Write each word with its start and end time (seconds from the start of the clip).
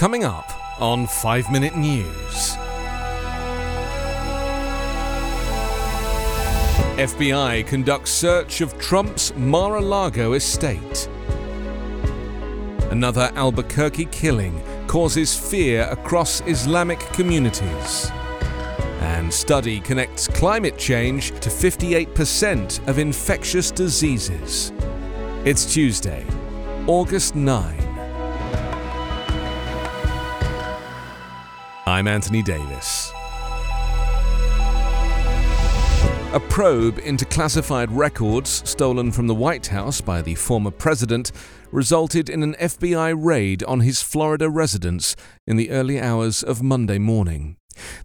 Coming 0.00 0.24
up 0.24 0.50
on 0.80 1.06
5 1.06 1.52
Minute 1.52 1.76
News. 1.76 2.56
FBI 6.96 7.66
conducts 7.66 8.10
search 8.10 8.62
of 8.62 8.78
Trump's 8.78 9.34
Mar 9.36 9.76
a 9.76 9.80
Lago 9.82 10.32
estate. 10.32 11.06
Another 12.90 13.30
Albuquerque 13.34 14.06
killing 14.06 14.58
causes 14.86 15.36
fear 15.36 15.82
across 15.90 16.40
Islamic 16.46 17.00
communities. 17.12 18.10
And 19.02 19.30
study 19.30 19.80
connects 19.80 20.28
climate 20.28 20.78
change 20.78 21.38
to 21.40 21.50
58% 21.50 22.88
of 22.88 22.98
infectious 22.98 23.70
diseases. 23.70 24.72
It's 25.44 25.70
Tuesday, 25.70 26.24
August 26.86 27.34
9. 27.34 27.79
I'm 31.86 32.06
Anthony 32.06 32.42
Davis. 32.42 33.10
A 36.32 36.40
probe 36.48 36.98
into 36.98 37.24
classified 37.24 37.90
records 37.90 38.62
stolen 38.68 39.10
from 39.10 39.26
the 39.26 39.34
White 39.34 39.68
House 39.68 40.00
by 40.00 40.20
the 40.20 40.34
former 40.34 40.70
president 40.70 41.32
resulted 41.72 42.28
in 42.28 42.42
an 42.42 42.54
FBI 42.60 43.14
raid 43.16 43.64
on 43.64 43.80
his 43.80 44.02
Florida 44.02 44.50
residence 44.50 45.16
in 45.46 45.56
the 45.56 45.70
early 45.70 45.98
hours 45.98 46.42
of 46.42 46.62
Monday 46.62 46.98
morning. 46.98 47.56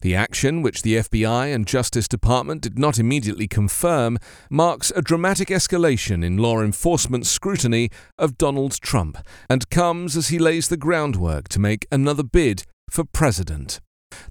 The 0.02 0.16
action, 0.16 0.62
which 0.62 0.82
the 0.82 0.96
FBI 0.96 1.54
and 1.54 1.68
Justice 1.68 2.08
Department 2.08 2.62
did 2.62 2.80
not 2.80 2.98
immediately 2.98 3.48
confirm, 3.48 4.18
marks 4.50 4.92
a 4.96 5.02
dramatic 5.02 5.50
escalation 5.50 6.23
in 6.23 6.38
law 6.38 6.62
enforcement 6.62 7.26
scrutiny 7.26 7.90
of 8.18 8.38
Donald 8.38 8.80
Trump 8.80 9.18
and 9.50 9.70
comes 9.70 10.16
as 10.16 10.30
he 10.30 10.40
lays 10.40 10.70
the 10.70 10.78
groundwork 10.78 11.50
to 11.50 11.60
make 11.60 11.86
another 11.92 12.23
bid 12.23 12.64
for 12.95 13.04
president. 13.04 13.81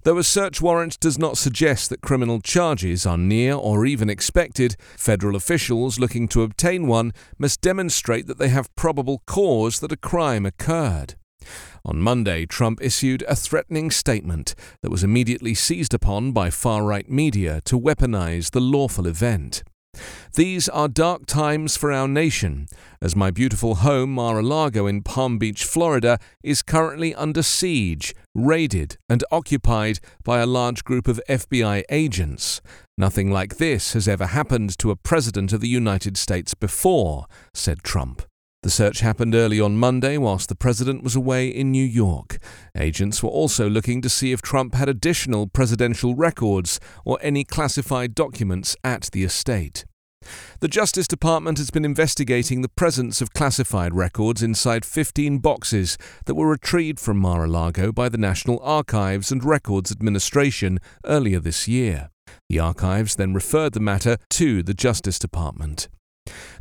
Though 0.05 0.17
a 0.17 0.25
search 0.25 0.63
warrant 0.63 0.99
does 0.99 1.19
not 1.19 1.37
suggest 1.37 1.91
that 1.91 2.01
criminal 2.01 2.41
charges 2.41 3.05
are 3.05 3.19
near 3.19 3.53
or 3.53 3.85
even 3.85 4.09
expected, 4.09 4.77
federal 4.97 5.37
officials 5.37 5.99
looking 5.99 6.29
to 6.29 6.43
obtain 6.43 6.87
one 6.87 7.13
must 7.37 7.61
demonstrate 7.61 8.27
that 8.27 8.39
they 8.39 8.49
have 8.49 8.75
probable 8.75 9.21
cause 9.27 9.81
that 9.81 9.93
a 9.93 9.99
crime 9.99 10.47
occurred. 10.47 11.17
On 11.85 12.01
Monday, 12.01 12.47
Trump 12.47 12.81
issued 12.81 13.23
a 13.29 13.37
threatening 13.37 13.91
statement 13.91 14.55
that 14.81 14.91
was 14.91 15.05
immediately 15.05 15.53
seized 15.53 15.93
upon 15.93 16.33
by 16.33 16.49
far 16.49 16.85
right 16.85 17.11
media 17.11 17.61
to 17.67 17.79
weaponize 17.79 18.53
the 18.53 18.63
lawful 18.63 19.07
event. 19.07 19.63
These 20.35 20.69
are 20.69 20.89
dark 20.89 21.27
times 21.27 21.77
for 21.77 21.93
our 21.93 22.09
nation, 22.09 22.67
as 23.01 23.15
my 23.15 23.31
beautiful 23.31 23.77
home, 23.77 24.13
Mar 24.15 24.39
a 24.39 24.43
Lago 24.43 24.87
in 24.87 25.03
Palm 25.03 25.39
Beach, 25.39 25.65
Florida, 25.65 26.19
is 26.43 26.63
currently 26.63 27.15
under 27.15 27.43
siege, 27.43 28.15
raided, 28.35 28.97
and 29.09 29.25
occupied 29.31 30.01
by 30.23 30.41
a 30.41 30.47
large 30.47 30.85
group 30.85 31.09
of 31.09 31.21
FBI 31.29 31.85
agents. 31.91 32.61
Nothing 32.97 33.31
like 33.31 33.57
this 33.57 33.93
has 33.93 34.09
ever 34.09 34.27
happened 34.27 34.79
to 34.79 34.91
a 34.91 34.97
president 34.97 35.53
of 35.53 35.61
the 35.61 35.69
United 35.69 36.17
States 36.17 36.55
before, 36.55 37.27
said 37.53 37.83
Trump. 37.83 38.23
The 38.65 38.71
search 38.71 39.01
happened 39.01 39.35
early 39.35 39.61
on 39.61 39.77
Monday 39.77 40.17
whilst 40.17 40.49
the 40.49 40.55
president 40.55 41.05
was 41.05 41.15
away 41.15 41.49
in 41.49 41.71
New 41.71 41.85
York. 41.85 42.39
Agents 42.75 43.23
were 43.23 43.29
also 43.29 43.69
looking 43.69 44.01
to 44.01 44.09
see 44.09 44.33
if 44.33 44.41
Trump 44.41 44.75
had 44.75 44.89
additional 44.89 45.47
presidential 45.47 46.15
records 46.15 46.81
or 47.05 47.19
any 47.21 47.45
classified 47.45 48.15
documents 48.15 48.75
at 48.83 49.11
the 49.13 49.23
estate. 49.23 49.85
The 50.61 50.69
Justice 50.69 51.07
Department 51.07 51.59
has 51.59 51.71
been 51.71 51.85
investigating 51.85 52.63
the 52.63 52.71
presence 52.71 53.21
of 53.21 53.35
classified 53.35 53.93
records 53.93 54.43
inside 54.43 54.87
15 54.87 55.41
boxes 55.41 55.99
that 56.25 56.35
were 56.35 56.49
retrieved 56.49 56.99
from 56.99 57.19
Mar 57.19 57.45
a 57.45 57.49
Lago 57.49 57.93
by 57.93 58.09
the 58.09 58.17
National 58.17 58.59
Archives 58.63 59.31
and 59.31 59.45
Records 59.45 59.93
Administration 59.93 60.79
earlier 61.05 61.39
this 61.39 61.69
year. 61.69 62.09
The 62.49 62.61
archives 62.61 63.17
then 63.17 63.35
referred 63.35 63.75
the 63.75 63.81
matter 63.81 64.17
to 64.31 64.63
the 64.63 64.73
Justice 64.73 65.19
Department. 65.19 65.89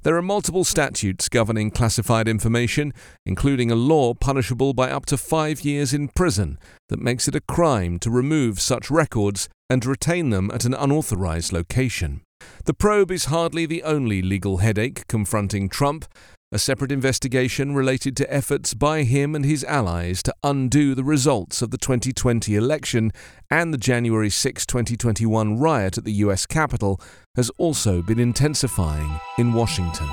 There 0.03 0.18
are 0.18 0.22
multiple 0.22 0.63
statutes 0.63 1.29
governing 1.29 1.72
classified 1.72 2.28
information, 2.28 2.94
including 3.25 3.72
a 3.72 3.75
law 3.75 4.13
punishable 4.13 4.74
by 4.74 4.91
up 4.91 5.06
to 5.07 5.18
five 5.18 5.62
years 5.62 5.94
in 5.94 6.09
prison 6.09 6.59
that 6.90 7.00
makes 7.00 7.28
it 7.28 7.35
a 7.35 7.41
crime 7.41 8.00
to 8.00 8.12
remove 8.12 8.59
such 8.59 8.91
records 8.91 9.47
and 9.69 9.85
retain 9.85 10.29
them 10.29 10.51
at 10.53 10.66
an 10.66 10.74
unauthorized 10.74 11.53
location. 11.53 12.22
The 12.66 12.74
probe 12.74 13.12
is 13.12 13.25
hardly 13.25 13.66
the 13.66 13.84
only 13.84 14.22
legal 14.22 14.57
headache 14.57 15.07
confronting 15.07 15.69
Trump, 15.69 16.06
a 16.53 16.59
separate 16.59 16.91
investigation 16.91 17.74
related 17.74 18.16
to 18.16 18.31
efforts 18.31 18.75
by 18.75 19.02
him 19.02 19.34
and 19.34 19.44
his 19.44 19.64
allies 19.64 20.22
to 20.22 20.36
undo 20.44 20.94
the 20.94 21.03
results 21.03 21.64
of 21.64 21.72
the 21.72 21.80
2020 21.80 22.56
election 22.56 23.12
and 23.50 23.74
the 23.74 23.78
January 23.78 24.30
6, 24.30 24.63
2021 24.68 25.58
riot 25.58 25.97
at 25.97 26.03
the 26.03 26.12
US 26.12 26.46
Capitol 26.46 27.02
has 27.36 27.50
also 27.58 28.03
been 28.03 28.19
intensifying 28.19 29.19
in 29.40 29.52
Washington. 29.52 30.08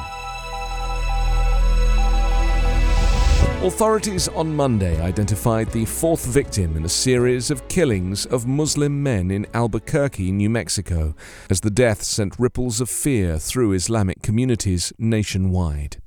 Authorities 3.63 4.27
on 4.29 4.57
Monday 4.57 4.99
identified 5.03 5.71
the 5.73 5.85
fourth 5.85 6.25
victim 6.25 6.75
in 6.79 6.87
a 6.87 6.89
series 6.89 7.51
of 7.51 7.69
killings 7.69 8.25
of 8.25 8.47
Muslim 8.47 9.03
men 9.03 9.31
in 9.31 9.47
Albuquerque, 9.53 10.33
New 10.33 10.49
Mexico, 10.49 11.15
as 11.51 11.61
the 11.61 11.71
death 11.71 12.03
sent 12.03 12.39
ripples 12.39 12.81
of 12.81 12.89
fear 12.89 13.39
through 13.39 13.73
Islamic 13.73 14.23
communities 14.23 14.95
nationwide. 14.99 16.01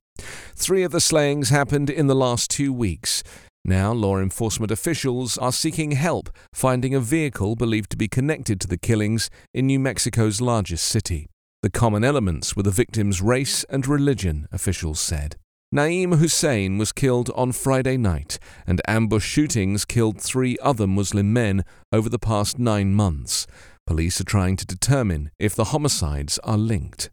Three 0.64 0.84
of 0.84 0.94
the 0.94 1.02
slayings 1.02 1.50
happened 1.50 1.90
in 1.90 2.08
the 2.08 2.16
last 2.16 2.50
two 2.50 2.72
weeks. 2.72 3.22
Now, 3.66 3.92
law 3.92 4.18
enforcement 4.18 4.72
officials 4.72 5.38
are 5.38 5.52
seeking 5.52 5.92
help 5.92 6.30
finding 6.54 6.96
a 6.96 7.02
vehicle 7.02 7.58
believed 7.58 7.90
to 7.92 7.98
be 7.98 8.08
connected 8.08 8.62
to 8.62 8.68
the 8.68 8.78
killings 8.78 9.30
in 9.54 9.68
New 9.68 9.80
Mexico's 9.80 10.40
largest 10.40 10.86
city. 10.86 11.28
The 11.64 11.70
common 11.70 12.06
elements 12.06 12.56
were 12.56 12.64
the 12.64 12.72
victim's 12.72 13.22
race 13.22 13.66
and 13.66 13.86
religion, 13.86 14.48
officials 14.54 15.02
said. 15.02 15.36
Naeem 15.74 16.18
Hussein 16.18 16.78
was 16.78 16.92
killed 16.92 17.30
on 17.36 17.52
Friday 17.52 17.98
night, 17.98 18.40
and 18.68 18.82
ambush 18.88 19.26
shootings 19.26 19.84
killed 19.86 20.22
three 20.22 20.58
other 20.62 20.88
Muslim 20.88 21.34
men 21.34 21.66
over 21.92 22.08
the 22.08 22.20
past 22.20 22.60
nine 22.60 22.94
months. 22.94 23.48
Police 23.88 24.22
are 24.22 24.26
trying 24.26 24.56
to 24.58 24.66
determine 24.66 25.32
if 25.40 25.56
the 25.56 25.66
homicides 25.66 26.38
are 26.46 26.58
linked. 26.58 27.10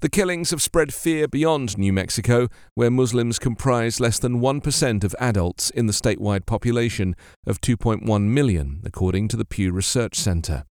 The 0.00 0.08
killings 0.08 0.50
have 0.50 0.62
spread 0.62 0.92
fear 0.92 1.28
beyond 1.28 1.78
New 1.78 1.92
Mexico, 1.92 2.48
where 2.74 2.90
Muslims 2.90 3.38
comprise 3.38 4.00
less 4.00 4.18
than 4.18 4.40
1% 4.40 5.04
of 5.04 5.14
adults 5.18 5.70
in 5.70 5.86
the 5.86 5.92
statewide 5.92 6.46
population 6.46 7.14
of 7.46 7.60
2.1 7.60 8.22
million, 8.22 8.80
according 8.84 9.28
to 9.28 9.36
the 9.36 9.44
Pew 9.44 9.72
Research 9.72 10.16
Center. 10.16 10.64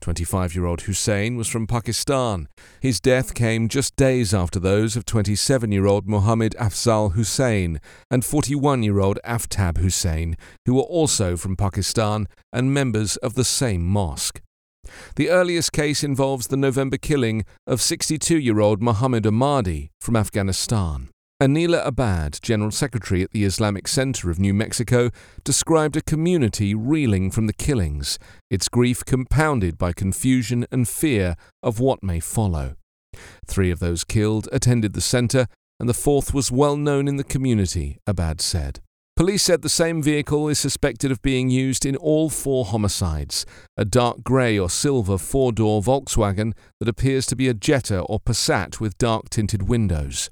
25 0.00 0.54
year 0.54 0.66
old 0.66 0.82
Hussein 0.82 1.36
was 1.36 1.48
from 1.48 1.66
Pakistan. 1.66 2.48
His 2.80 3.00
death 3.00 3.34
came 3.34 3.68
just 3.68 3.96
days 3.96 4.32
after 4.32 4.58
those 4.58 4.96
of 4.96 5.04
27 5.04 5.70
year 5.72 5.86
old 5.86 6.08
Mohammed 6.08 6.54
Afzal 6.58 7.12
Hussein 7.12 7.80
and 8.10 8.24
41 8.24 8.82
year 8.82 9.00
old 9.00 9.18
Aftab 9.24 9.78
Hussein, 9.78 10.36
who 10.66 10.74
were 10.74 10.82
also 10.82 11.36
from 11.36 11.56
Pakistan 11.56 12.26
and 12.52 12.72
members 12.74 13.16
of 13.18 13.34
the 13.34 13.44
same 13.44 13.84
mosque. 13.84 14.40
The 15.16 15.30
earliest 15.30 15.72
case 15.72 16.02
involves 16.02 16.46
the 16.46 16.56
November 16.56 16.96
killing 16.96 17.44
of 17.66 17.80
62 17.80 18.38
year 18.38 18.60
old 18.60 18.80
Mohammed 18.80 19.24
Ahmadi 19.24 19.90
from 20.00 20.16
Afghanistan. 20.16 21.08
Anila 21.42 21.86
Abad, 21.86 22.38
General 22.42 22.70
Secretary 22.70 23.22
at 23.22 23.30
the 23.30 23.44
Islamic 23.44 23.88
Center 23.88 24.30
of 24.30 24.38
New 24.38 24.52
Mexico, 24.52 25.10
described 25.42 25.96
a 25.96 26.02
community 26.02 26.74
reeling 26.74 27.30
from 27.30 27.46
the 27.46 27.54
killings, 27.54 28.18
its 28.50 28.68
grief 28.68 29.04
compounded 29.06 29.78
by 29.78 29.92
confusion 29.94 30.66
and 30.70 30.86
fear 30.86 31.36
of 31.62 31.80
what 31.80 32.02
may 32.02 32.20
follow. 32.20 32.74
Three 33.46 33.70
of 33.70 33.78
those 33.78 34.04
killed 34.04 34.48
attended 34.52 34.92
the 34.92 35.00
center, 35.00 35.46
and 35.78 35.88
the 35.88 35.94
fourth 35.94 36.34
was 36.34 36.52
well 36.52 36.76
known 36.76 37.08
in 37.08 37.16
the 37.16 37.24
community, 37.24 37.98
Abad 38.06 38.42
said. 38.42 38.80
Police 39.20 39.42
said 39.42 39.60
the 39.60 39.68
same 39.68 40.02
vehicle 40.02 40.48
is 40.48 40.58
suspected 40.58 41.12
of 41.12 41.20
being 41.20 41.50
used 41.50 41.84
in 41.84 41.94
all 41.94 42.30
four 42.30 42.64
homicides 42.64 43.44
a 43.76 43.84
dark 43.84 44.24
grey 44.24 44.58
or 44.58 44.70
silver 44.70 45.18
four 45.18 45.52
door 45.52 45.82
Volkswagen 45.82 46.54
that 46.78 46.88
appears 46.88 47.26
to 47.26 47.36
be 47.36 47.46
a 47.46 47.52
Jetta 47.52 48.00
or 48.00 48.18
Passat 48.18 48.80
with 48.80 48.96
dark 48.96 49.28
tinted 49.28 49.68
windows. 49.68 50.30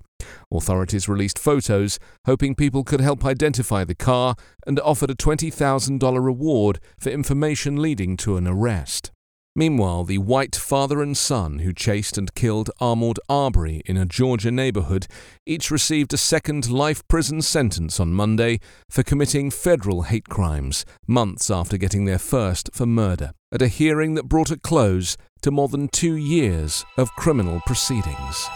Authorities 0.50 1.06
released 1.06 1.38
photos, 1.38 1.98
hoping 2.24 2.54
people 2.54 2.82
could 2.82 3.02
help 3.02 3.26
identify 3.26 3.84
the 3.84 3.94
car, 3.94 4.36
and 4.66 4.80
offered 4.80 5.10
a 5.10 5.14
$20,000 5.14 6.24
reward 6.24 6.80
for 6.98 7.10
information 7.10 7.76
leading 7.76 8.16
to 8.16 8.38
an 8.38 8.48
arrest. 8.48 9.10
Meanwhile, 9.56 10.04
the 10.04 10.18
white 10.18 10.54
father 10.54 11.02
and 11.02 11.16
son 11.16 11.60
who 11.60 11.72
chased 11.72 12.16
and 12.16 12.32
killed 12.34 12.70
Ahmaud 12.80 13.18
Arbery 13.28 13.82
in 13.86 13.96
a 13.96 14.06
Georgia 14.06 14.50
neighborhood 14.50 15.06
each 15.46 15.70
received 15.70 16.14
a 16.14 16.18
second 16.18 16.70
life 16.70 17.06
prison 17.08 17.42
sentence 17.42 17.98
on 17.98 18.12
Monday 18.12 18.60
for 18.88 19.02
committing 19.02 19.50
federal 19.50 20.02
hate 20.02 20.28
crimes, 20.28 20.84
months 21.06 21.50
after 21.50 21.76
getting 21.76 22.04
their 22.04 22.18
first 22.18 22.70
for 22.72 22.86
murder, 22.86 23.32
at 23.52 23.62
a 23.62 23.68
hearing 23.68 24.14
that 24.14 24.28
brought 24.28 24.50
a 24.50 24.58
close 24.58 25.16
to 25.42 25.50
more 25.50 25.68
than 25.68 25.88
two 25.88 26.14
years 26.14 26.84
of 26.96 27.10
criminal 27.16 27.60
proceedings. 27.66 28.48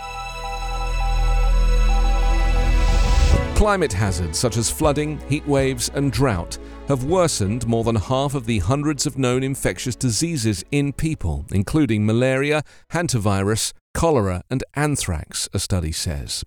Climate 3.62 3.93
hazards 3.93 4.41
such 4.41 4.56
as 4.56 4.73
flooding, 4.73 5.20
heat 5.29 5.47
waves, 5.47 5.88
and 5.94 6.11
drought 6.12 6.59
have 6.88 7.05
worsened 7.05 7.64
more 7.64 7.85
than 7.85 7.94
half 7.94 8.35
of 8.35 8.44
the 8.44 8.59
hundreds 8.59 9.06
of 9.06 9.17
known 9.17 9.44
infectious 9.44 9.94
diseases 9.94 10.64
in 10.73 10.93
people, 10.93 11.47
including 11.53 12.05
malaria, 12.05 12.64
hantavirus, 12.91 13.73
cholera, 13.94 14.43
and 14.50 14.64
anthrax, 14.75 15.49
a 15.55 15.61
study 15.61 15.93
says. 15.93 16.43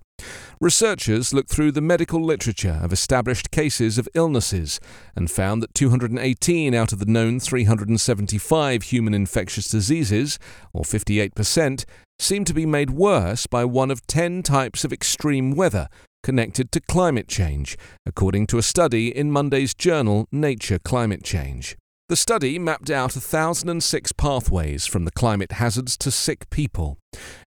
Researchers 0.60 1.34
looked 1.34 1.50
through 1.50 1.72
the 1.72 1.80
medical 1.80 2.22
literature 2.22 2.82
of 2.84 2.92
established 2.92 3.50
cases 3.50 3.98
of 3.98 4.10
illnesses 4.14 4.82
and 5.16 5.32
found 5.32 5.64
that 5.64 5.74
218 5.74 6.74
out 6.74 6.92
of 6.92 7.00
the 7.00 7.06
known 7.06 7.40
375 7.40 8.84
human 8.84 9.14
infectious 9.14 9.70
diseases, 9.70 10.38
or 10.74 10.84
58%, 10.84 11.86
seem 12.20 12.44
to 12.44 12.54
be 12.54 12.66
made 12.66 12.90
worse 12.90 13.48
by 13.48 13.64
one 13.64 13.90
of 13.90 14.06
10 14.06 14.44
types 14.44 14.84
of 14.84 14.92
extreme 14.92 15.56
weather 15.56 15.88
connected 16.26 16.72
to 16.72 16.80
climate 16.80 17.28
change, 17.28 17.78
according 18.04 18.48
to 18.48 18.58
a 18.58 18.64
study 18.64 19.16
in 19.16 19.32
Monday's 19.32 19.76
journal 19.76 20.28
Nature 20.32 20.80
Climate 20.80 21.24
Change. 21.24 21.78
The 22.10 22.16
study 22.16 22.58
mapped 22.58 22.90
out 22.90 23.14
1,006 23.14 24.12
pathways 24.14 24.88
from 24.88 25.06
the 25.06 25.12
climate 25.12 25.52
hazards 25.52 25.96
to 25.98 26.10
sick 26.10 26.50
people. 26.50 26.98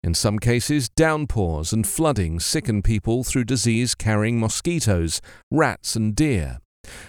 In 0.02 0.12
some 0.12 0.38
cases, 0.38 0.90
downpours 0.90 1.73
and 1.73 1.87
flooding 1.87 2.38
sicken 2.38 2.82
people 2.82 3.25
through 3.25 3.44
disease 3.44 3.94
carrying 3.94 4.38
mosquitoes, 4.38 5.22
rats, 5.50 5.96
and 5.96 6.14
deer. 6.14 6.58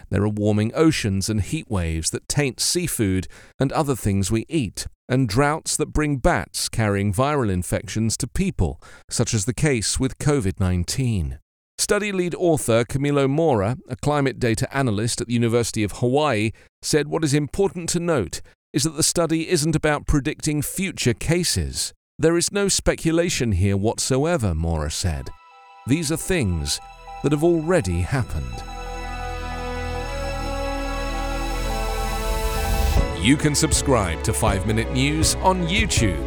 There 0.09 0.23
are 0.23 0.29
warming 0.29 0.71
oceans 0.73 1.27
and 1.27 1.41
heat 1.41 1.69
waves 1.69 2.11
that 2.11 2.29
taint 2.29 2.61
seafood 2.61 3.27
and 3.59 3.73
other 3.73 3.95
things 3.97 4.31
we 4.31 4.45
eat, 4.47 4.87
and 5.09 5.27
droughts 5.27 5.75
that 5.75 5.91
bring 5.91 6.15
bats 6.15 6.69
carrying 6.69 7.11
viral 7.11 7.51
infections 7.51 8.15
to 8.17 8.27
people, 8.27 8.81
such 9.09 9.33
as 9.33 9.43
the 9.43 9.53
case 9.53 9.99
with 9.99 10.17
COVID 10.17 10.61
19. 10.61 11.39
Study 11.89 12.11
lead 12.11 12.35
author 12.35 12.83
Camilo 12.83 13.29
Mora, 13.29 13.77
a 13.87 13.95
climate 13.95 14.39
data 14.39 14.67
analyst 14.75 15.21
at 15.21 15.27
the 15.27 15.33
University 15.33 15.85
of 15.85 15.93
Hawaii, 15.93 16.51
said 16.81 17.07
what 17.07 17.23
is 17.23 17.33
important 17.33 17.87
to 17.91 18.01
note 18.01 18.41
is 18.73 18.83
that 18.83 18.97
the 18.97 19.03
study 19.03 19.47
isn't 19.47 19.73
about 19.73 20.05
predicting 20.05 20.61
future 20.61 21.13
cases. 21.13 21.93
There 22.19 22.35
is 22.35 22.51
no 22.51 22.67
speculation 22.67 23.53
here 23.53 23.77
whatsoever, 23.77 24.53
Mora 24.53 24.91
said. 24.91 25.29
These 25.87 26.11
are 26.11 26.17
things 26.17 26.77
that 27.23 27.31
have 27.31 27.45
already 27.45 28.01
happened. 28.01 28.43
You 33.23 33.37
can 33.37 33.55
subscribe 33.55 34.23
to 34.23 34.33
5 34.33 34.67
Minute 34.67 34.91
News 34.91 35.35
on 35.35 35.65
YouTube 35.65 36.26